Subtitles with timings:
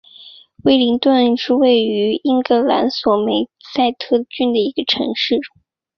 [0.63, 5.37] 威灵顿是位于英格兰索美塞特郡的一个城市。